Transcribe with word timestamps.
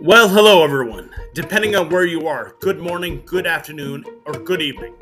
Well, 0.00 0.28
hello 0.28 0.62
everyone. 0.62 1.10
Depending 1.34 1.74
on 1.74 1.90
where 1.90 2.06
you 2.06 2.28
are, 2.28 2.54
good 2.60 2.78
morning, 2.78 3.20
good 3.26 3.48
afternoon, 3.48 4.04
or 4.26 4.32
good 4.32 4.62
evening. 4.62 4.94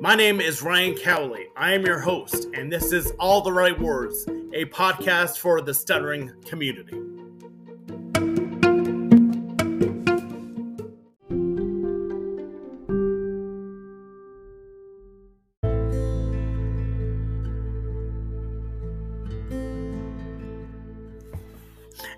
My 0.00 0.14
name 0.14 0.38
is 0.38 0.60
Ryan 0.60 0.94
Cowley. 0.94 1.46
I 1.56 1.72
am 1.72 1.86
your 1.86 1.98
host, 1.98 2.48
and 2.52 2.70
this 2.70 2.92
is 2.92 3.12
All 3.18 3.40
the 3.40 3.54
Right 3.54 3.78
Words, 3.80 4.26
a 4.52 4.66
podcast 4.66 5.38
for 5.38 5.62
the 5.62 5.72
stuttering 5.72 6.30
community. 6.44 7.11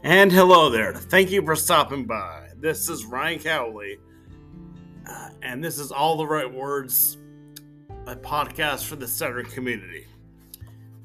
And 0.04 0.30
hello 0.30 0.68
there. 0.68 0.92
Thank 0.92 1.30
you 1.30 1.40
for 1.40 1.56
stopping 1.56 2.04
by. 2.04 2.50
This 2.58 2.90
is 2.90 3.06
Ryan 3.06 3.38
Cowley, 3.38 3.96
uh, 5.08 5.30
and 5.40 5.64
this 5.64 5.78
is 5.78 5.90
All 5.90 6.18
the 6.18 6.26
Right 6.26 6.52
Words, 6.52 7.16
a 8.06 8.14
podcast 8.14 8.84
for 8.84 8.96
the 8.96 9.08
stuttering 9.08 9.46
community. 9.46 10.06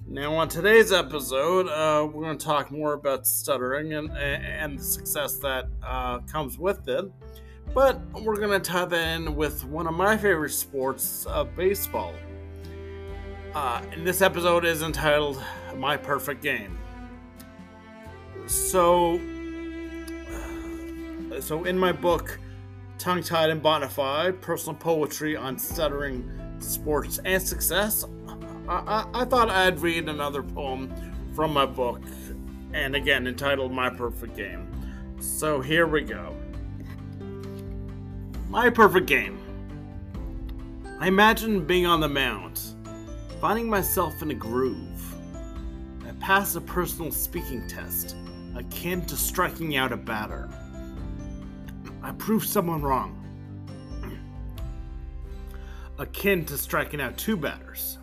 Now, 0.05 0.35
on 0.35 0.49
today's 0.49 0.91
episode, 0.91 1.69
uh, 1.69 2.09
we're 2.11 2.23
going 2.23 2.37
to 2.37 2.45
talk 2.45 2.71
more 2.71 2.91
about 2.91 3.25
stuttering 3.25 3.93
and, 3.93 4.11
and 4.17 4.77
the 4.77 4.83
success 4.83 5.37
that 5.37 5.69
uh, 5.81 6.19
comes 6.23 6.59
with 6.59 6.85
it. 6.89 7.05
But 7.73 8.01
we're 8.21 8.35
going 8.35 8.61
to 8.61 8.69
tie 8.69 8.83
that 8.83 9.15
in 9.15 9.33
with 9.33 9.63
one 9.63 9.87
of 9.87 9.93
my 9.93 10.17
favorite 10.17 10.51
sports, 10.51 11.25
uh, 11.29 11.45
baseball. 11.45 12.13
Uh, 13.55 13.81
and 13.93 14.05
this 14.05 14.21
episode 14.21 14.65
is 14.65 14.81
entitled 14.81 15.41
My 15.77 15.95
Perfect 15.95 16.43
Game 16.43 16.77
so 18.49 19.19
so 21.39 21.63
in 21.63 21.77
my 21.77 21.91
book 21.91 22.39
tongue 22.97 23.23
tied 23.23 23.49
and 23.49 23.61
bonafide 23.61 24.41
personal 24.41 24.75
poetry 24.75 25.37
on 25.37 25.57
stuttering 25.57 26.29
sports 26.59 27.19
and 27.23 27.41
success 27.41 28.03
I, 28.67 28.73
I, 28.73 29.21
I, 29.21 29.25
thought 29.25 29.49
i'd 29.49 29.79
read 29.79 30.09
another 30.09 30.43
poem 30.43 30.93
from 31.33 31.53
my 31.53 31.65
book 31.65 32.01
and 32.73 32.95
again 32.95 33.27
entitled 33.27 33.71
my 33.71 33.89
perfect 33.89 34.35
game. 34.35 34.67
So 35.19 35.61
here 35.61 35.87
we 35.87 36.01
go. 36.01 36.35
My 38.49 38.69
perfect 38.69 39.07
game. 39.07 39.39
I 40.99 41.07
imagine 41.07 41.65
being 41.65 41.85
on 41.85 41.99
the 41.99 42.09
mound 42.09 42.61
finding 43.39 43.69
myself 43.69 44.21
in 44.21 44.31
a 44.31 44.33
groove. 44.33 45.15
I 46.05 46.11
passed 46.19 46.55
a 46.57 46.61
personal 46.61 47.11
speaking 47.11 47.65
test 47.67 48.17
akin 48.59 49.05
to 49.05 49.15
striking 49.15 49.77
out 49.77 49.93
a 49.93 49.97
batter. 49.97 50.49
I 52.03 52.11
proved 52.11 52.47
someone 52.47 52.81
wrong. 52.81 53.15
akin 55.97 56.45
to 56.45 56.57
striking 56.57 56.99
out 56.99 57.17
two 57.17 57.37
batters. 57.37 57.97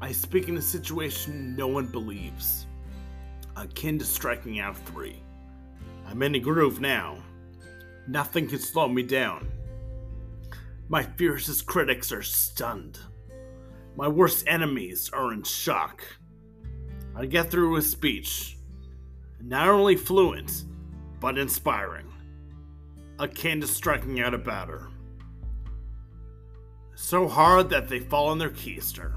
I 0.00 0.10
speak 0.12 0.48
in 0.48 0.56
a 0.56 0.62
situation 0.62 1.54
no 1.54 1.68
one 1.68 1.86
believes. 1.86 2.66
Akin 3.56 3.98
to 4.00 4.04
striking 4.04 4.58
out 4.58 4.76
three. 4.76 5.22
I'm 6.06 6.22
in 6.22 6.34
a 6.34 6.40
groove 6.40 6.80
now. 6.80 7.18
Nothing 8.08 8.48
can 8.48 8.58
slow 8.58 8.88
me 8.88 9.04
down. 9.04 9.48
My 10.88 11.04
fiercest 11.04 11.66
critics 11.66 12.10
are 12.10 12.22
stunned. 12.22 12.98
My 13.96 14.08
worst 14.08 14.44
enemies 14.48 15.08
are 15.12 15.32
in 15.32 15.44
shock. 15.44 16.02
I 17.14 17.26
get 17.26 17.50
through 17.50 17.76
a 17.76 17.82
speech 17.82 18.57
not 19.40 19.68
only 19.68 19.96
fluent, 19.96 20.64
but 21.20 21.38
inspiring, 21.38 22.12
akin 23.18 23.60
to 23.60 23.66
striking 23.66 24.20
out 24.20 24.34
a 24.34 24.38
batter. 24.38 24.88
So 26.94 27.28
hard 27.28 27.70
that 27.70 27.88
they 27.88 28.00
fall 28.00 28.28
on 28.28 28.38
their 28.38 28.50
keister. 28.50 29.14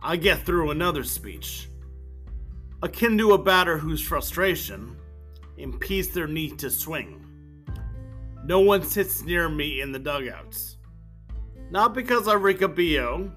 I 0.00 0.16
get 0.16 0.46
through 0.46 0.70
another 0.70 1.02
speech, 1.02 1.68
akin 2.82 3.18
to 3.18 3.32
a 3.32 3.38
batter 3.38 3.76
whose 3.78 4.00
frustration 4.00 4.96
impedes 5.56 6.08
their 6.08 6.28
need 6.28 6.58
to 6.60 6.70
swing. 6.70 7.24
No 8.44 8.60
one 8.60 8.82
sits 8.82 9.24
near 9.24 9.48
me 9.48 9.80
in 9.80 9.92
the 9.92 9.98
dugouts. 9.98 10.76
Not 11.70 11.94
because 11.94 12.28
I 12.28 12.34
reek 12.34 12.62
a 12.62 12.68
BO, 12.68 13.30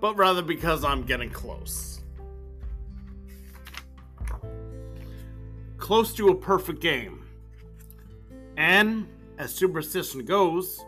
but 0.00 0.16
rather 0.16 0.42
because 0.42 0.84
I'm 0.84 1.02
getting 1.02 1.30
close. 1.30 1.99
Close 5.90 6.14
to 6.14 6.28
a 6.28 6.34
perfect 6.36 6.78
game. 6.78 7.26
And, 8.56 9.08
as 9.38 9.52
superstition 9.52 10.24
goes, 10.24 10.84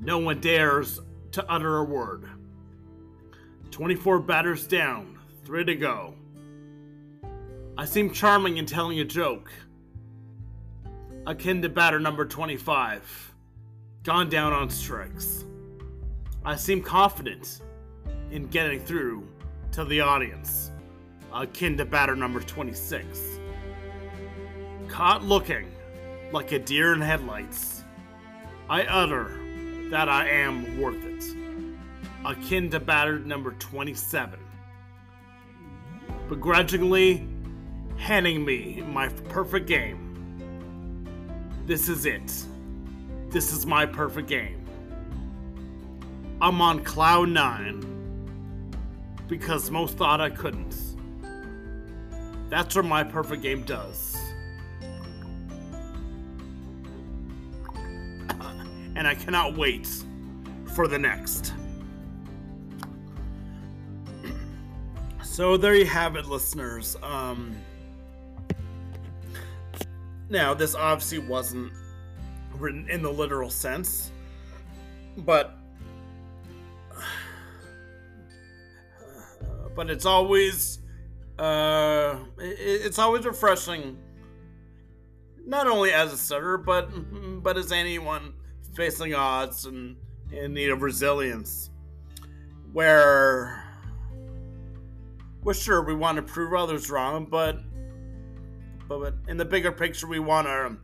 no 0.00 0.18
one 0.18 0.40
dares 0.40 0.98
to 1.30 1.48
utter 1.48 1.76
a 1.76 1.84
word. 1.84 2.28
24 3.70 4.18
batters 4.18 4.66
down, 4.66 5.16
3 5.44 5.64
to 5.66 5.76
go. 5.76 6.14
I 7.78 7.84
seem 7.84 8.10
charming 8.10 8.56
in 8.56 8.66
telling 8.66 8.98
a 8.98 9.04
joke, 9.04 9.52
akin 11.24 11.62
to 11.62 11.68
batter 11.68 12.00
number 12.00 12.24
25, 12.24 13.32
gone 14.02 14.28
down 14.28 14.52
on 14.52 14.68
strikes. 14.70 15.44
I 16.44 16.56
seem 16.56 16.82
confident 16.82 17.60
in 18.32 18.48
getting 18.48 18.80
through 18.80 19.28
to 19.70 19.84
the 19.84 20.00
audience, 20.00 20.72
akin 21.32 21.76
to 21.76 21.84
batter 21.84 22.16
number 22.16 22.40
26. 22.40 23.35
Caught 24.88 25.24
looking 25.24 25.70
like 26.32 26.52
a 26.52 26.58
deer 26.58 26.92
in 26.94 27.00
headlights, 27.00 27.84
I 28.68 28.82
utter 28.84 29.38
that 29.90 30.08
I 30.08 30.28
am 30.28 30.80
worth 30.80 31.04
it, 31.04 31.36
akin 32.24 32.70
to 32.70 32.80
battered 32.80 33.26
number 33.26 33.52
27. 33.52 34.38
Begrudgingly 36.28 37.26
handing 37.96 38.44
me 38.44 38.82
my 38.88 39.08
perfect 39.08 39.66
game. 39.66 40.02
This 41.66 41.88
is 41.88 42.06
it. 42.06 42.44
This 43.28 43.52
is 43.52 43.66
my 43.66 43.86
perfect 43.86 44.28
game. 44.28 44.64
I'm 46.40 46.60
on 46.60 46.84
cloud 46.84 47.28
nine 47.28 47.82
because 49.28 49.70
most 49.70 49.96
thought 49.96 50.20
I 50.20 50.30
couldn't. 50.30 50.76
That's 52.48 52.76
what 52.76 52.84
my 52.84 53.02
perfect 53.02 53.42
game 53.42 53.62
does. 53.62 54.15
And 59.06 59.16
I 59.16 59.24
cannot 59.24 59.56
wait 59.56 59.88
for 60.74 60.88
the 60.88 60.98
next. 60.98 61.54
So 65.22 65.56
there 65.58 65.74
you 65.74 65.84
have 65.84 66.16
it, 66.16 66.24
listeners. 66.24 66.96
Um, 67.02 67.54
now, 70.30 70.54
this 70.54 70.74
obviously 70.74 71.18
wasn't 71.18 71.74
written 72.54 72.88
in 72.88 73.02
the 73.02 73.12
literal 73.12 73.50
sense, 73.50 74.12
but 75.18 75.58
but 79.74 79.90
it's 79.90 80.06
always 80.06 80.78
uh, 81.38 82.16
it's 82.38 82.98
always 82.98 83.26
refreshing, 83.26 83.98
not 85.44 85.66
only 85.66 85.92
as 85.92 86.14
a 86.14 86.16
stutterer, 86.16 86.56
but 86.56 86.88
but 87.42 87.58
as 87.58 87.72
anyone 87.72 88.32
facing 88.76 89.14
odds 89.14 89.64
and 89.64 89.96
in 90.30 90.52
need 90.52 90.70
of 90.70 90.82
resilience. 90.82 91.70
Where, 92.72 93.64
well, 95.42 95.54
sure, 95.54 95.82
we 95.82 95.94
want 95.94 96.16
to 96.16 96.22
prove 96.22 96.52
others 96.52 96.90
wrong, 96.90 97.24
but, 97.24 97.58
but 98.86 99.14
in 99.28 99.38
the 99.38 99.46
bigger 99.46 99.72
picture, 99.72 100.06
we 100.06 100.18
want 100.18 100.46
to 100.46 100.76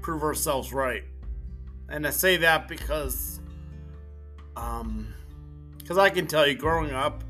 prove 0.00 0.22
ourselves 0.22 0.72
right. 0.72 1.04
And 1.90 2.06
I 2.06 2.10
say 2.10 2.38
that 2.38 2.66
because, 2.66 3.40
um, 4.56 5.12
because 5.78 5.98
I 5.98 6.08
can 6.08 6.26
tell 6.26 6.46
you, 6.46 6.54
growing 6.54 6.92
up, 6.92 7.22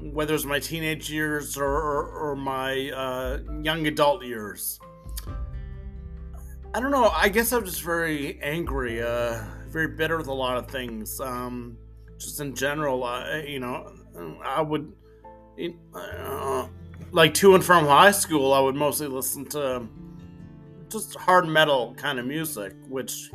whether 0.00 0.34
it's 0.34 0.44
my 0.44 0.60
teenage 0.60 1.10
years 1.10 1.56
or, 1.56 1.64
or, 1.64 2.06
or 2.08 2.36
my 2.36 2.90
uh, 2.90 3.38
young 3.62 3.86
adult 3.88 4.24
years, 4.24 4.78
I 6.74 6.80
don't 6.80 6.90
know. 6.90 7.08
I 7.08 7.28
guess 7.28 7.52
I'm 7.52 7.64
just 7.64 7.82
very 7.82 8.36
angry, 8.42 9.00
uh, 9.00 9.44
very 9.68 9.86
bitter 9.86 10.16
with 10.18 10.26
a 10.26 10.34
lot 10.34 10.56
of 10.56 10.66
things. 10.66 11.20
Um, 11.20 11.78
just 12.18 12.40
in 12.40 12.52
general, 12.56 13.04
uh, 13.04 13.36
you 13.36 13.60
know, 13.60 13.92
I 14.44 14.60
would, 14.60 14.92
uh, 15.94 16.66
like 17.12 17.32
to 17.34 17.54
and 17.54 17.64
from 17.64 17.86
high 17.86 18.10
school, 18.10 18.52
I 18.52 18.58
would 18.58 18.74
mostly 18.74 19.06
listen 19.06 19.44
to 19.50 19.86
just 20.88 21.14
hard 21.14 21.46
metal 21.46 21.94
kind 21.96 22.18
of 22.18 22.26
music, 22.26 22.72
which, 22.88 23.30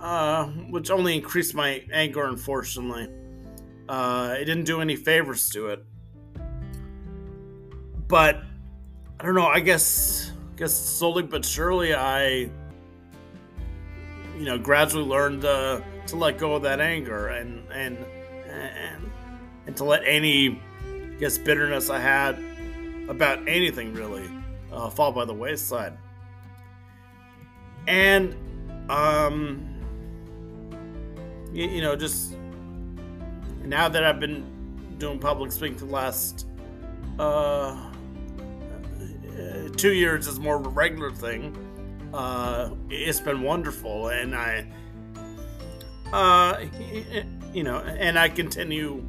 uh, 0.00 0.46
which 0.70 0.90
only 0.90 1.14
increased 1.14 1.54
my 1.54 1.84
anger. 1.92 2.24
Unfortunately, 2.24 3.06
uh, 3.86 4.34
it 4.38 4.46
didn't 4.46 4.64
do 4.64 4.80
any 4.80 4.96
favors 4.96 5.50
to 5.50 5.68
it. 5.68 5.84
But 8.08 8.40
I 9.20 9.24
don't 9.24 9.34
know. 9.34 9.46
I 9.46 9.60
guess 9.60 10.32
guess 10.56 10.74
slowly 10.74 11.22
but 11.22 11.44
surely, 11.44 11.94
I, 11.94 12.50
you 14.36 14.44
know, 14.44 14.58
gradually 14.58 15.04
learned 15.04 15.44
uh, 15.44 15.80
to 16.06 16.16
let 16.16 16.38
go 16.38 16.54
of 16.54 16.62
that 16.62 16.80
anger 16.80 17.28
and 17.28 17.62
and 17.72 17.98
and 18.48 19.10
and 19.66 19.76
to 19.76 19.84
let 19.84 20.02
any, 20.04 20.60
I 20.84 21.18
guess, 21.18 21.38
bitterness 21.38 21.90
I 21.90 21.98
had 21.98 22.38
about 23.08 23.48
anything 23.48 23.94
really 23.94 24.28
uh, 24.72 24.90
fall 24.90 25.12
by 25.12 25.24
the 25.24 25.34
wayside. 25.34 25.96
And, 27.86 28.34
um, 28.90 29.64
you, 31.52 31.66
you 31.66 31.80
know, 31.82 31.96
just 31.96 32.34
now 33.64 33.88
that 33.88 34.04
I've 34.04 34.20
been 34.20 34.44
doing 34.98 35.18
public 35.18 35.52
speaking 35.52 35.76
the 35.76 35.86
last 35.86 36.46
uh, 37.18 37.85
two 39.76 39.92
years 39.92 40.26
is 40.26 40.40
more 40.40 40.56
of 40.56 40.66
a 40.66 40.70
regular 40.70 41.10
thing. 41.10 41.56
Uh, 42.12 42.70
it's 42.88 43.20
been 43.20 43.42
wonderful, 43.42 44.08
and 44.08 44.34
I, 44.34 44.66
uh, 46.12 46.64
you 47.52 47.62
know, 47.62 47.78
and 47.78 48.18
I 48.18 48.28
continue 48.28 49.04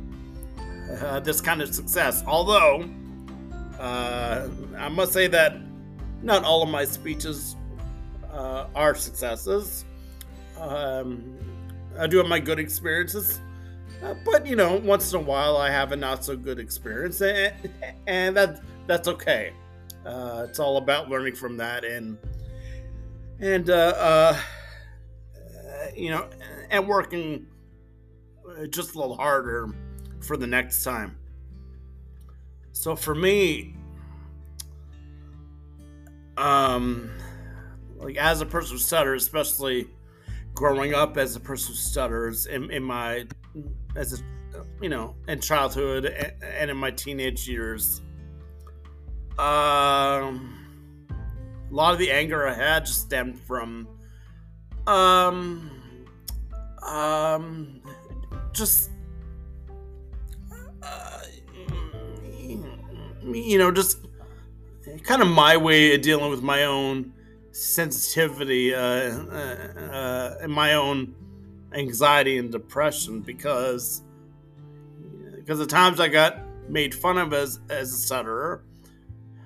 uh, 1.02 1.20
this 1.22 1.40
kind 1.40 1.62
of 1.62 1.74
success. 1.74 2.24
Although, 2.28 2.90
uh, 3.80 4.48
I 4.78 4.90
must 4.90 5.14
say 5.14 5.28
that 5.28 5.58
not 6.22 6.44
all 6.44 6.64
of 6.64 6.70
my 6.70 6.84
speeches 6.84 7.56
uh, 8.32 8.68
are 8.76 8.96
successes. 8.96 9.86
Um, 10.60 11.38
I 11.98 12.08
do 12.08 12.18
have 12.18 12.28
my 12.28 12.40
good 12.40 12.60
experiences, 12.60 13.40
uh, 14.04 14.16
but 14.26 14.46
you 14.46 14.56
know, 14.56 14.76
once 14.78 15.14
in 15.14 15.20
a 15.20 15.24
while 15.24 15.56
I 15.56 15.70
have 15.70 15.92
a 15.92 15.96
not 15.96 16.26
so 16.26 16.36
good 16.36 16.60
experience, 16.60 17.22
and, 17.22 17.54
and 18.08 18.36
that 18.36 18.62
that's 18.86 19.08
okay. 19.08 19.54
Uh, 20.08 20.46
it's 20.48 20.58
all 20.58 20.78
about 20.78 21.10
learning 21.10 21.36
from 21.36 21.58
that 21.58 21.84
and 21.84 22.18
and 23.42 23.70
uh, 23.70 23.74
uh, 23.74 24.38
you 25.94 26.10
know 26.10 26.30
and 26.70 26.88
working 26.88 27.46
just 28.70 28.96
a 28.96 28.98
little 28.98 29.18
harder 29.18 29.70
for 30.22 30.38
the 30.38 30.48
next 30.48 30.82
time. 30.84 31.18
So 32.72 32.96
for 32.96 33.14
me, 33.14 33.76
um, 36.38 37.12
like 37.98 38.16
as 38.16 38.40
a 38.40 38.46
person 38.46 38.74
who 38.74 38.80
stutters, 38.80 39.24
especially 39.24 39.90
growing 40.54 40.94
up 40.94 41.18
as 41.18 41.36
a 41.36 41.40
person 41.42 41.74
who 41.74 41.78
stutters 41.78 42.46
in, 42.46 42.72
in 42.72 42.82
my 42.82 43.26
as 43.98 44.22
a 44.22 44.64
you 44.82 44.88
know 44.88 45.16
in 45.28 45.42
childhood 45.42 46.06
and 46.42 46.72
in 46.72 46.78
my 46.78 46.92
teenage 46.92 47.46
years 47.46 48.02
um, 49.40 50.68
a 51.70 51.74
lot 51.74 51.94
of 51.94 52.00
the 52.00 52.12
anger 52.12 52.48
I 52.48 52.54
had 52.54 52.86
just 52.86 53.02
stemmed 53.02 53.40
from, 53.40 53.88
um, 54.86 55.72
um, 56.82 57.82
just, 58.54 58.90
uh, 60.82 61.22
you 63.24 63.58
know, 63.58 63.72
just 63.72 64.00
kind 65.04 65.22
of 65.22 65.28
my 65.28 65.58
way 65.58 65.94
of 65.94 66.02
dealing 66.02 66.30
with 66.30 66.42
my 66.42 66.64
own 66.64 67.14
sensitivity 67.52 68.74
uh, 68.74 68.80
uh, 68.80 69.68
uh, 69.92 70.38
and 70.42 70.52
my 70.52 70.74
own 70.74 71.16
anxiety 71.74 72.38
and 72.38 72.52
depression 72.52 73.22
because 73.22 74.04
because 75.36 75.60
the 75.60 75.66
times 75.66 76.00
I 76.00 76.08
got 76.08 76.40
made 76.70 76.94
fun 76.94 77.18
of 77.18 77.34
as 77.34 77.60
as 77.70 77.94
a 77.94 77.98
stutterer 77.98 78.64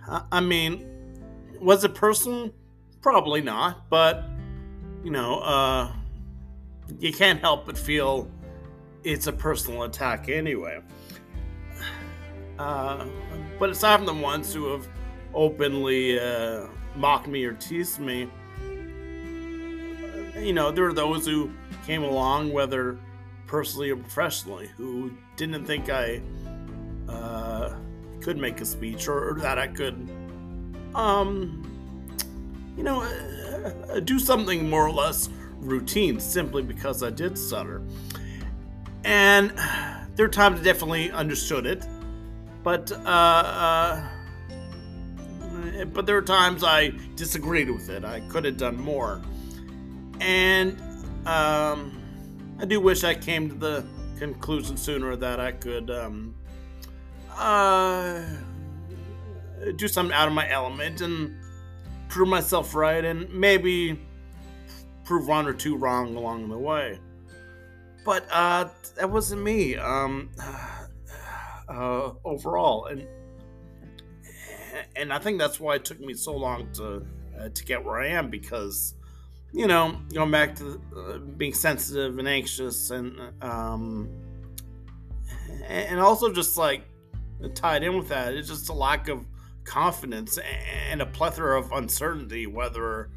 I 0.07 0.39
mean, 0.39 0.85
was 1.59 1.83
it 1.83 1.95
personal? 1.95 2.51
Probably 3.01 3.41
not, 3.41 3.89
but 3.89 4.23
you 5.03 5.11
know, 5.11 5.39
uh, 5.39 5.91
you 6.99 7.11
can't 7.11 7.39
help 7.39 7.65
but 7.65 7.77
feel 7.77 8.29
it's 9.03 9.27
a 9.27 9.33
personal 9.33 9.83
attack 9.83 10.29
anyway. 10.29 10.81
Uh, 12.59 13.07
but 13.57 13.71
aside 13.71 13.97
from 13.97 14.05
the 14.05 14.13
ones 14.13 14.53
who 14.53 14.71
have 14.71 14.87
openly 15.33 16.19
uh, 16.19 16.67
mocked 16.95 17.27
me 17.27 17.43
or 17.43 17.53
teased 17.53 17.99
me, 17.99 18.29
you 20.39 20.53
know, 20.53 20.69
there 20.69 20.85
are 20.85 20.93
those 20.93 21.25
who 21.25 21.49
came 21.87 22.03
along, 22.03 22.53
whether 22.53 22.99
personally 23.47 23.89
or 23.89 23.95
professionally, 23.95 24.69
who 24.77 25.11
didn't 25.37 25.65
think 25.65 25.89
I 25.89 26.21
uh, 27.09 27.40
could 28.21 28.37
make 28.37 28.61
a 28.61 28.65
speech 28.65 29.07
or, 29.07 29.31
or 29.31 29.39
that 29.39 29.57
I 29.57 29.67
could, 29.67 30.09
um, 30.95 31.67
you 32.77 32.83
know, 32.83 33.01
uh, 33.01 33.99
do 33.99 34.19
something 34.19 34.69
more 34.69 34.87
or 34.87 34.91
less 34.91 35.29
routine 35.59 36.19
simply 36.19 36.63
because 36.63 37.03
I 37.03 37.09
did 37.09 37.37
stutter. 37.37 37.81
And 39.03 39.51
there 40.15 40.25
are 40.25 40.29
times 40.29 40.59
I 40.59 40.63
definitely 40.63 41.11
understood 41.11 41.65
it, 41.65 41.85
but 42.63 42.91
uh, 42.91 42.95
uh, 43.05 44.09
but 45.85 46.05
there 46.05 46.17
are 46.17 46.21
times 46.21 46.63
I 46.63 46.91
disagreed 47.15 47.69
with 47.69 47.89
it. 47.89 48.03
I 48.03 48.19
could 48.21 48.45
have 48.45 48.57
done 48.57 48.77
more, 48.77 49.21
and 50.19 50.79
um, 51.25 51.99
I 52.59 52.65
do 52.65 52.79
wish 52.79 53.03
I 53.03 53.15
came 53.15 53.49
to 53.49 53.55
the 53.55 53.85
conclusion 54.19 54.77
sooner 54.77 55.15
that 55.15 55.39
I 55.39 55.51
could 55.51 55.89
um, 55.89 56.35
uh, 57.41 58.23
do 59.75 59.87
something 59.87 60.13
out 60.13 60.27
of 60.27 60.33
my 60.33 60.49
element 60.49 61.01
and 61.01 61.35
prove 62.07 62.27
myself 62.27 62.75
right 62.75 63.03
and 63.03 63.31
maybe 63.33 63.99
prove 65.03 65.27
one 65.27 65.47
or 65.47 65.53
two 65.53 65.75
wrong 65.75 66.15
along 66.15 66.49
the 66.49 66.57
way. 66.57 66.99
But 68.05 68.27
uh, 68.31 68.69
that 68.97 69.09
wasn't 69.09 69.43
me 69.43 69.75
um, 69.75 70.29
uh, 71.69 72.11
overall, 72.23 72.85
and 72.85 73.07
and 74.95 75.13
I 75.13 75.19
think 75.19 75.39
that's 75.39 75.59
why 75.59 75.75
it 75.75 75.85
took 75.85 75.99
me 75.99 76.13
so 76.13 76.35
long 76.35 76.71
to 76.73 77.05
uh, 77.39 77.49
to 77.49 77.65
get 77.65 77.83
where 77.83 77.99
I 77.99 78.07
am 78.07 78.29
because 78.29 78.95
you 79.53 79.67
know 79.67 79.99
going 80.13 80.31
back 80.31 80.55
to 80.57 80.81
uh, 80.95 81.17
being 81.17 81.53
sensitive 81.53 82.17
and 82.17 82.27
anxious 82.27 82.89
and 82.89 83.19
um, 83.43 84.09
and 85.67 85.99
also 85.99 86.31
just 86.31 86.57
like 86.57 86.83
tied 87.49 87.83
in 87.83 87.97
with 87.97 88.09
that. 88.09 88.33
Is 88.33 88.47
just 88.47 88.69
a 88.69 88.73
lack 88.73 89.07
of 89.07 89.25
confidence 89.63 90.39
and 90.89 91.01
a 91.01 91.05
plethora 91.05 91.59
of 91.59 91.71
uncertainty 91.71 92.47
whether 92.47 93.09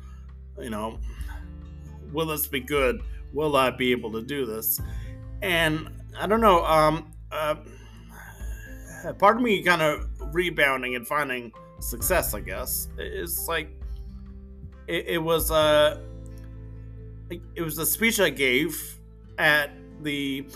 you 0.60 0.70
know 0.70 0.98
will 2.12 2.26
this 2.26 2.46
be 2.46 2.60
good? 2.60 3.00
Will 3.32 3.56
i 3.56 3.70
be 3.70 3.92
able 3.92 4.12
to 4.12 4.22
do 4.22 4.46
this? 4.46 4.80
And 5.42 5.88
i 6.18 6.26
don't 6.26 6.40
know 6.40 6.64
um 6.64 7.12
uh, 7.32 7.56
part 9.18 9.36
of 9.36 9.42
me 9.42 9.62
kind 9.62 9.82
of 9.82 10.06
rebounding 10.32 10.94
and 10.94 11.06
finding 11.06 11.52
success 11.80 12.34
i 12.34 12.40
guess 12.40 12.88
It's 12.96 13.48
like 13.48 13.68
it, 14.86 15.06
it 15.08 15.18
was 15.18 15.50
uh 15.50 16.00
it 17.54 17.62
was 17.62 17.78
a 17.78 17.86
speech 17.86 18.20
i 18.20 18.30
gave 18.30 18.98
at 19.38 19.70
the 20.02 20.46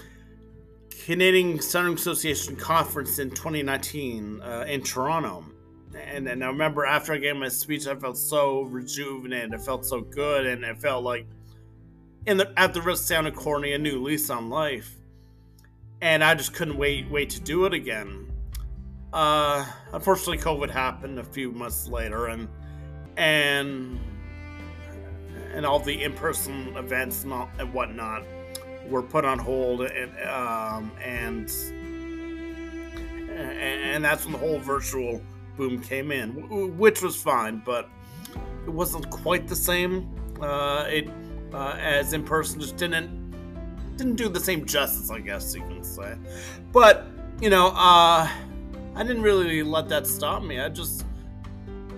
Canadian 1.04 1.60
Stuttering 1.60 1.94
Association 1.94 2.56
conference 2.56 3.18
in 3.18 3.30
2019 3.30 4.40
uh, 4.40 4.64
in 4.68 4.82
Toronto. 4.82 5.44
And, 5.94 6.28
and 6.28 6.44
I 6.44 6.48
remember 6.48 6.84
after 6.84 7.12
I 7.12 7.18
gave 7.18 7.36
my 7.36 7.48
speech, 7.48 7.86
I 7.86 7.94
felt 7.94 8.18
so 8.18 8.62
rejuvenated. 8.62 9.54
It 9.54 9.60
felt 9.62 9.84
so 9.84 10.00
good, 10.00 10.46
and 10.46 10.64
it 10.64 10.78
felt 10.78 11.04
like, 11.04 11.26
in 12.26 12.36
the 12.36 12.52
at 12.58 12.74
the 12.74 12.82
risk 12.82 13.04
sounding 13.04 13.32
corny, 13.32 13.72
a 13.72 13.78
new 13.78 14.02
lease 14.02 14.28
on 14.28 14.50
life. 14.50 14.94
And 16.00 16.22
I 16.22 16.34
just 16.34 16.52
couldn't 16.54 16.76
wait 16.76 17.10
wait 17.10 17.30
to 17.30 17.40
do 17.40 17.64
it 17.64 17.72
again. 17.72 18.30
Uh, 19.12 19.64
unfortunately, 19.92 20.38
COVID 20.38 20.70
happened 20.70 21.18
a 21.18 21.24
few 21.24 21.52
months 21.52 21.88
later, 21.88 22.26
and 22.26 22.48
and 23.16 23.98
and 25.54 25.64
all 25.64 25.80
the 25.80 26.04
in 26.04 26.12
person 26.12 26.76
events 26.76 27.24
and, 27.24 27.32
all, 27.32 27.48
and 27.58 27.72
whatnot 27.72 28.24
were 28.88 29.02
put 29.02 29.25
on 29.25 29.38
hold, 29.38 29.83
and 29.83 30.12
um, 30.28 30.92
and 31.02 31.50
and 33.38 34.04
that's 34.04 34.25
when 34.25 34.33
the 34.33 34.38
whole 34.38 34.59
virtual 34.59 35.21
boom 35.57 35.80
came 35.80 36.12
in, 36.12 36.76
which 36.76 37.02
was 37.02 37.16
fine, 37.16 37.62
but 37.64 37.88
it 38.66 38.71
wasn't 38.71 39.09
quite 39.11 39.47
the 39.49 39.57
same. 39.57 40.09
Uh, 40.40 40.87
it 40.88 41.09
uh, 41.52 41.76
as 41.78 42.12
in 42.12 42.25
person 42.25 42.61
just 42.61 42.76
didn't 42.76 43.28
didn't 43.97 44.16
do 44.16 44.28
the 44.28 44.40
same 44.40 44.64
justice, 44.64 45.11
I 45.11 45.21
guess 45.21 45.54
you 45.54 45.62
can 45.62 45.83
say. 45.83 46.16
But 46.73 47.07
you 47.40 47.50
know, 47.50 47.68
uh, 47.68 48.28
I 48.95 49.02
didn't 49.02 49.23
really 49.23 49.62
let 49.62 49.88
that 49.88 50.07
stop 50.07 50.42
me. 50.42 50.61
I 50.61 50.68
just 50.68 51.04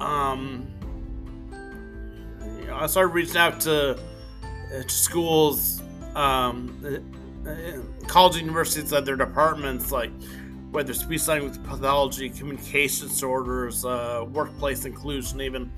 um, 0.01 0.67
you 2.59 2.67
know, 2.67 2.77
I 2.77 2.87
started 2.87 3.13
reaching 3.13 3.37
out 3.37 3.61
to, 3.61 3.99
uh, 3.99 4.83
to 4.83 4.89
schools 4.89 5.80
um, 6.21 7.03
uh, 7.47 8.07
college 8.07 8.37
universities 8.37 8.91
had 8.91 9.07
their 9.07 9.17
departments 9.17 9.91
like 9.91 10.11
whether 10.71 10.91
it's 10.91 11.01
speech 11.01 11.27
language 11.27 11.61
pathology, 11.65 12.31
communication 12.31 13.09
disorders, 13.09 13.85
uh, 13.85 14.25
workplace 14.31 14.85
inclusion, 14.85 15.41
even, 15.41 15.73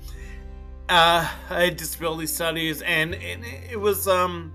uh, 0.89 1.27
disability 1.71 2.27
studies, 2.27 2.81
and, 2.83 3.15
and 3.15 3.43
it 3.71 3.79
was 3.79 4.07
um, 4.07 4.53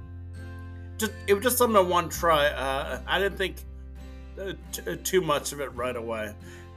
just 0.96 1.12
it 1.26 1.34
was 1.34 1.42
just 1.42 1.58
something 1.58 1.76
I 1.76 1.80
want 1.80 2.12
to 2.12 2.18
try. 2.18 2.46
Uh, 2.46 3.00
I 3.06 3.18
didn't 3.18 3.38
think 3.38 3.56
uh, 4.40 4.52
t- 4.70 4.82
uh, 4.88 4.96
too 5.02 5.20
much 5.20 5.52
of 5.52 5.60
it 5.60 5.74
right 5.74 5.96
away, 5.96 6.34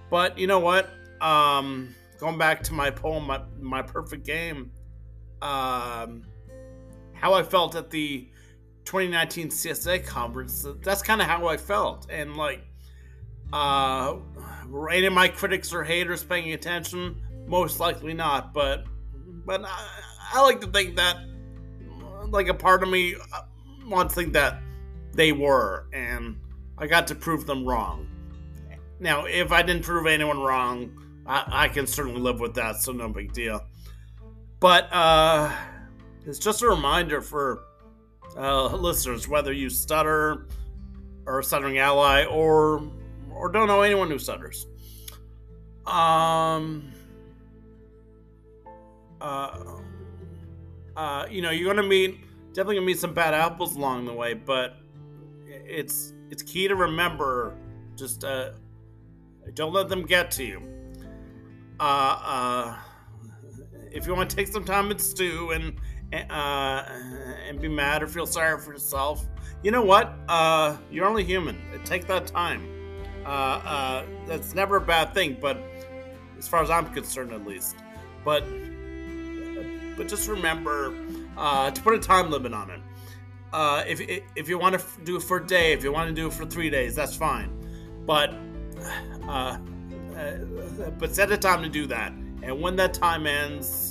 but 0.09 0.39
you 0.39 0.47
know 0.47 0.59
what? 0.59 0.89
Um, 1.21 1.93
going 2.19 2.39
back 2.39 2.63
to 2.63 2.73
my 2.73 2.89
poem, 2.89 3.27
my, 3.27 3.41
my 3.59 3.83
perfect 3.83 4.25
game. 4.25 4.71
Um, 5.41 6.23
how 7.13 7.33
I 7.33 7.43
felt 7.43 7.75
at 7.75 7.91
the 7.91 8.27
2019 8.85 9.49
CSA 9.49 10.05
conference. 10.05 10.65
That's 10.83 11.01
kind 11.01 11.21
of 11.21 11.27
how 11.27 11.47
I 11.47 11.57
felt, 11.57 12.07
and 12.09 12.35
like, 12.35 12.65
uh, 13.53 14.15
were 14.69 14.89
any 14.89 15.07
of 15.07 15.13
my 15.13 15.27
critics 15.27 15.73
or 15.73 15.83
haters 15.83 16.23
paying 16.23 16.53
attention? 16.53 17.21
Most 17.47 17.79
likely 17.79 18.13
not, 18.13 18.53
but 18.53 18.85
but 19.45 19.63
I, 19.65 19.89
I 20.33 20.41
like 20.41 20.61
to 20.61 20.67
think 20.67 20.95
that, 20.95 21.17
like, 22.27 22.47
a 22.47 22.53
part 22.53 22.83
of 22.83 22.89
me 22.89 23.15
uh, 23.33 23.41
wants 23.85 24.13
to 24.13 24.21
think 24.21 24.33
that 24.33 24.61
they 25.13 25.31
were, 25.31 25.87
and 25.93 26.39
I 26.77 26.87
got 26.87 27.07
to 27.07 27.15
prove 27.15 27.45
them 27.45 27.65
wrong. 27.65 28.07
Now, 28.99 29.25
if 29.25 29.51
I 29.51 29.63
didn't 29.63 29.83
prove 29.83 30.05
anyone 30.05 30.39
wrong, 30.39 30.91
I, 31.25 31.63
I 31.63 31.67
can 31.67 31.87
certainly 31.87 32.21
live 32.21 32.39
with 32.39 32.55
that, 32.55 32.77
so 32.77 32.91
no 32.91 33.09
big 33.09 33.33
deal. 33.33 33.65
But 34.59 34.87
uh, 34.93 35.51
it's 36.25 36.39
just 36.39 36.61
a 36.61 36.67
reminder 36.67 37.19
for 37.19 37.63
uh, 38.37 38.75
listeners, 38.75 39.27
whether 39.27 39.51
you 39.51 39.69
stutter 39.69 40.47
or 41.25 41.39
a 41.39 41.43
stuttering 41.43 41.77
ally, 41.77 42.25
or 42.25 42.81
or 43.31 43.49
don't 43.49 43.67
know 43.67 43.81
anyone 43.81 44.09
who 44.09 44.19
stutters. 44.19 44.67
Um, 45.85 46.91
uh, 49.19 49.63
uh, 50.95 51.25
you 51.29 51.41
know, 51.41 51.51
you're 51.51 51.73
gonna 51.73 51.87
meet 51.87 52.19
definitely 52.53 52.75
gonna 52.75 52.87
meet 52.87 52.99
some 52.99 53.13
bad 53.13 53.33
apples 53.33 53.75
along 53.75 54.05
the 54.05 54.13
way, 54.13 54.33
but 54.33 54.77
it's 55.45 56.13
it's 56.29 56.43
key 56.43 56.67
to 56.67 56.75
remember 56.75 57.55
just 57.95 58.23
uh, 58.23 58.51
don't 59.53 59.73
let 59.73 59.89
them 59.89 60.05
get 60.05 60.31
to 60.31 60.43
you. 60.43 60.61
Uh, 61.79 61.83
uh, 62.23 62.77
if 63.91 64.05
you 64.05 64.15
want 64.15 64.29
to 64.29 64.35
take 64.35 64.47
some 64.47 64.63
time 64.63 64.91
and 64.91 65.01
stew 65.01 65.51
and 65.51 65.73
uh, 66.13 66.83
and 67.47 67.61
be 67.61 67.67
mad 67.67 68.03
or 68.03 68.07
feel 68.07 68.25
sorry 68.25 68.59
for 68.59 68.73
yourself, 68.73 69.25
you 69.63 69.71
know 69.71 69.83
what? 69.83 70.13
Uh, 70.27 70.77
you're 70.89 71.05
only 71.05 71.23
human. 71.23 71.61
Take 71.85 72.07
that 72.07 72.27
time. 72.27 72.67
Uh, 73.25 73.29
uh, 73.29 74.05
that's 74.25 74.55
never 74.55 74.77
a 74.77 74.81
bad 74.81 75.13
thing, 75.13 75.37
but 75.39 75.57
as 76.37 76.47
far 76.47 76.63
as 76.63 76.69
I'm 76.69 76.91
concerned, 76.93 77.31
at 77.31 77.45
least. 77.45 77.75
But 78.25 78.43
but 79.95 80.07
just 80.07 80.27
remember 80.27 80.95
uh, 81.37 81.69
to 81.69 81.81
put 81.81 81.93
a 81.93 81.99
time 81.99 82.31
limit 82.31 82.53
on 82.53 82.71
it. 82.71 82.81
Uh, 83.53 83.83
if 83.87 84.01
if 84.35 84.49
you 84.49 84.57
want 84.57 84.79
to 84.79 84.85
do 85.03 85.17
it 85.17 85.23
for 85.23 85.37
a 85.37 85.45
day, 85.45 85.73
if 85.73 85.83
you 85.83 85.91
want 85.91 86.09
to 86.09 86.15
do 86.15 86.27
it 86.27 86.33
for 86.33 86.45
three 86.45 86.69
days, 86.69 86.95
that's 86.95 87.15
fine. 87.15 87.51
But 88.05 88.33
but 90.97 91.13
set 91.13 91.31
a 91.31 91.37
time 91.37 91.61
to 91.61 91.69
do 91.69 91.85
that, 91.87 92.11
and 92.41 92.59
when 92.59 92.75
that 92.77 92.93
time 92.93 93.27
ends, 93.27 93.90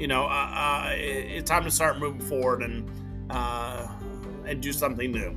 you 0.00 0.06
know, 0.06 0.24
uh, 0.24 0.28
uh, 0.28 0.90
it's 0.94 1.48
time 1.48 1.64
to 1.64 1.70
start 1.70 1.98
moving 1.98 2.20
forward 2.20 2.62
and 2.62 2.88
and 4.46 4.60
do 4.60 4.72
something 4.72 5.12
new. 5.12 5.36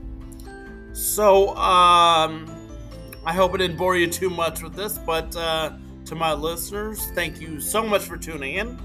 So 0.93 1.50
um, 1.55 2.50
I 3.25 3.34
hope 3.34 3.53
it 3.53 3.60
didn't 3.60 3.77
bore 3.77 3.98
you 3.98 4.08
too 4.08 4.29
much 4.29 4.63
with 4.63 4.74
this, 4.74 4.98
but 4.98 5.32
to 5.32 6.15
my 6.15 6.34
listeners, 6.34 7.08
thank 7.12 7.39
you 7.39 7.60
so 7.60 7.84
much 7.84 8.03
for 8.03 8.17
tuning 8.17 8.55
in 8.55 8.77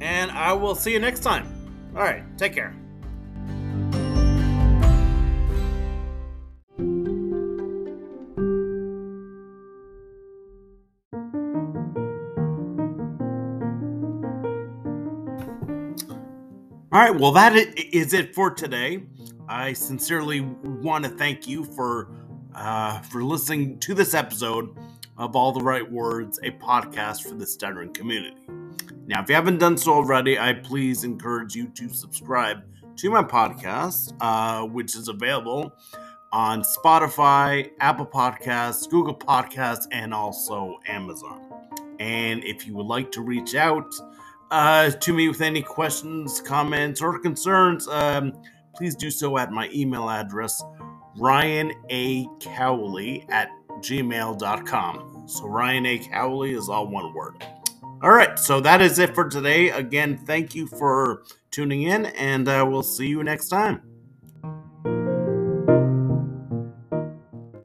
and 0.00 0.30
I 0.30 0.52
will 0.52 0.74
see 0.74 0.92
you 0.92 1.00
next 1.00 1.20
time. 1.20 1.46
All 1.94 2.02
right, 2.02 2.22
take 2.38 2.54
care. 2.54 2.74
All 16.96 17.02
right, 17.02 17.14
well, 17.14 17.32
that 17.32 17.54
is 17.76 18.14
it 18.14 18.34
for 18.34 18.50
today. 18.50 19.02
I 19.50 19.74
sincerely 19.74 20.40
want 20.40 21.04
to 21.04 21.10
thank 21.10 21.46
you 21.46 21.62
for 21.62 22.08
uh, 22.54 23.02
for 23.02 23.22
listening 23.22 23.78
to 23.80 23.92
this 23.92 24.14
episode 24.14 24.74
of 25.18 25.36
All 25.36 25.52
the 25.52 25.60
Right 25.60 25.92
Words, 25.92 26.40
a 26.42 26.52
podcast 26.52 27.28
for 27.28 27.34
the 27.34 27.44
stuttering 27.44 27.92
community. 27.92 28.40
Now, 29.06 29.20
if 29.20 29.28
you 29.28 29.34
haven't 29.34 29.58
done 29.58 29.76
so 29.76 29.92
already, 29.92 30.38
I 30.38 30.54
please 30.54 31.04
encourage 31.04 31.54
you 31.54 31.68
to 31.68 31.90
subscribe 31.90 32.62
to 32.96 33.10
my 33.10 33.22
podcast, 33.22 34.14
uh, 34.22 34.66
which 34.66 34.96
is 34.96 35.08
available 35.08 35.74
on 36.32 36.62
Spotify, 36.62 37.72
Apple 37.78 38.06
Podcasts, 38.06 38.88
Google 38.88 39.18
Podcasts, 39.18 39.86
and 39.92 40.14
also 40.14 40.78
Amazon. 40.88 41.42
And 42.00 42.42
if 42.42 42.66
you 42.66 42.74
would 42.74 42.86
like 42.86 43.12
to 43.12 43.20
reach 43.20 43.54
out 43.54 43.92
uh, 44.50 44.90
to 44.90 45.12
me 45.12 45.28
with 45.28 45.40
any 45.40 45.62
questions, 45.62 46.40
comments, 46.40 47.00
or 47.00 47.18
concerns, 47.18 47.88
um, 47.88 48.32
please 48.74 48.94
do 48.94 49.10
so 49.10 49.38
at 49.38 49.50
my 49.50 49.68
email 49.72 50.08
address, 50.08 50.62
Ryan 51.16 51.72
A. 51.90 52.26
Cowley 52.40 53.26
at 53.30 53.48
gmail.com. 53.80 55.24
So 55.26 55.46
Ryan 55.46 55.86
A. 55.86 55.98
Cowley 55.98 56.52
is 56.52 56.68
all 56.68 56.88
one 56.88 57.12
word. 57.14 57.44
All 58.02 58.10
right, 58.10 58.38
so 58.38 58.60
that 58.60 58.82
is 58.82 58.98
it 58.98 59.14
for 59.14 59.28
today. 59.28 59.70
Again, 59.70 60.18
thank 60.18 60.54
you 60.54 60.66
for 60.66 61.22
tuning 61.50 61.82
in, 61.82 62.06
and 62.06 62.46
uh, 62.46 62.64
we'll 62.68 62.82
see 62.82 63.06
you 63.06 63.24
next 63.24 63.48
time. 63.48 63.85